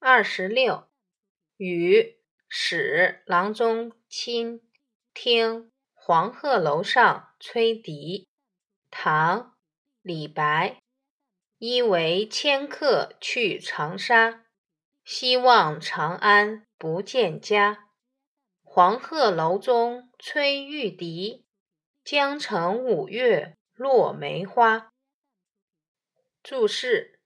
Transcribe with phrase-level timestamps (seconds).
[0.00, 0.88] 二十六，
[1.56, 4.62] 与使郎中亲
[5.12, 8.28] 听黄鹤楼上吹笛。
[8.90, 9.40] 唐·
[10.00, 10.78] 李白。
[11.58, 14.46] 一为迁客去长沙，
[15.02, 17.88] 希望长安不见家。
[18.62, 21.44] 黄鹤楼中吹玉笛，
[22.04, 24.92] 江城五月落梅花。
[26.40, 27.18] 注释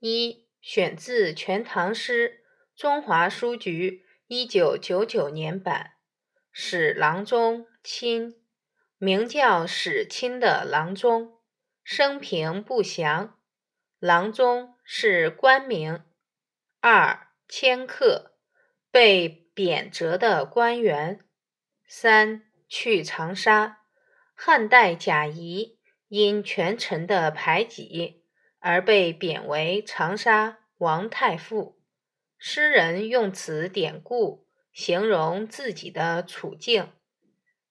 [0.00, 0.45] 一。
[0.66, 2.42] 选自《全唐诗》，
[2.80, 5.92] 中华书局一九九九年版。
[6.50, 8.34] 史郎中亲，
[8.98, 11.38] 名叫史钦的郎中，
[11.84, 13.38] 生平不详。
[14.00, 16.02] 郎中是官名。
[16.80, 18.32] 二迁客，
[18.90, 21.20] 被贬谪的官员。
[21.86, 23.84] 三去长沙，
[24.34, 25.78] 汉代贾谊
[26.08, 28.25] 因权臣的排挤。
[28.66, 31.78] 而被贬为长沙王太傅。
[32.36, 36.90] 诗人用此典故形容自己的处境。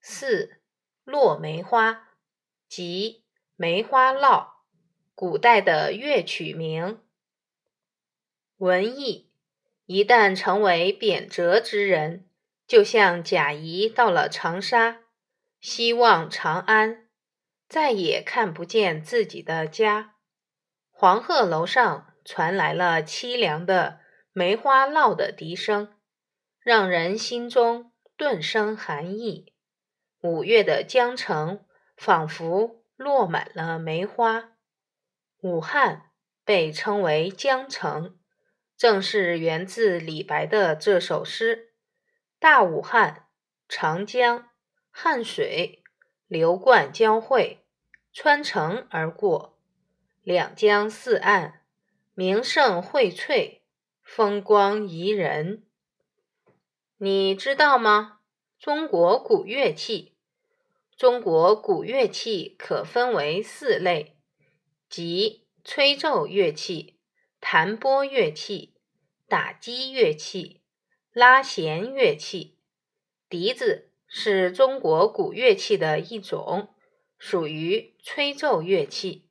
[0.00, 0.62] 四
[1.04, 2.16] 落梅花，
[2.66, 4.52] 即梅花烙，
[5.14, 6.98] 古代的乐曲名。
[8.56, 9.30] 文艺，
[9.84, 12.26] 一旦成为贬谪之人，
[12.66, 15.02] 就像贾谊到了长沙，
[15.60, 17.10] 希望长安，
[17.68, 20.14] 再也看不见自己的家。
[20.98, 24.00] 黄鹤楼上传来了凄凉的
[24.32, 25.92] 梅花烙的笛声，
[26.58, 29.52] 让人心中顿生寒意。
[30.22, 31.66] 五月的江城
[31.98, 34.52] 仿佛落满了梅花。
[35.42, 36.12] 武汉
[36.46, 38.18] 被称为江城，
[38.74, 41.74] 正是源自李白的这首诗
[42.40, 43.26] ：“大武汉，
[43.68, 44.48] 长江，
[44.90, 45.84] 汉水
[46.26, 47.66] 流贯交汇，
[48.14, 49.52] 穿城而过。”
[50.26, 51.62] 两江四岸，
[52.12, 53.60] 名胜荟萃，
[54.02, 55.62] 风光宜人。
[56.96, 58.18] 你知道吗？
[58.58, 60.16] 中国古乐器，
[60.96, 64.16] 中国古乐器可分为四类，
[64.88, 66.98] 即吹奏乐器、
[67.38, 68.74] 弹拨乐器、
[69.28, 70.60] 打击乐器、
[71.12, 72.58] 拉弦乐器。
[73.28, 76.74] 笛子是中国古乐器的一种，
[77.16, 79.25] 属于吹奏乐器。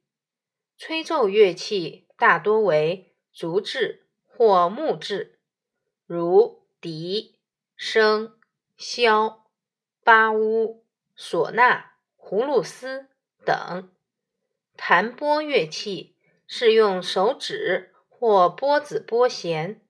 [0.78, 5.40] 吹奏乐器大多为竹制或木制，
[6.06, 7.40] 如笛、
[7.78, 8.34] 笙、
[8.78, 9.40] 箫、
[10.03, 10.84] 巴乌、
[11.18, 13.08] 唢呐、葫芦丝
[13.46, 13.90] 等。
[14.75, 19.81] 弹拨乐器是用手指或拨子拨弦，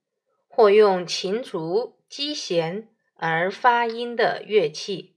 [0.47, 5.16] 或用琴竹击弦而发音的乐器，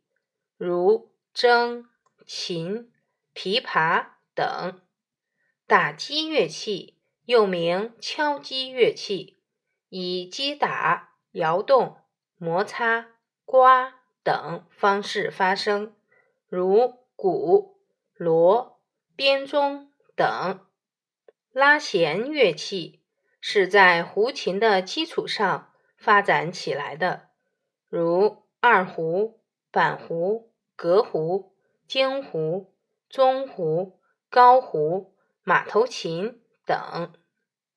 [0.56, 1.84] 如筝、
[2.26, 2.90] 琴、
[3.34, 4.80] 琵琶等。
[5.68, 6.96] 打击乐器
[7.26, 9.36] 又名敲击乐器，
[9.90, 11.98] 以击打、摇动、
[12.38, 13.08] 摩擦、
[13.44, 15.94] 刮等方式发声，
[16.48, 17.82] 如鼓、
[18.14, 18.80] 锣、
[19.14, 20.58] 编钟等。
[21.52, 23.02] 拉弦乐器
[23.38, 27.28] 是在胡琴的基础上发展起来的，
[27.90, 31.52] 如二胡、板胡、革胡、
[31.86, 32.72] 京胡、
[33.10, 35.14] 中胡、高胡。
[35.48, 37.10] 马头琴等。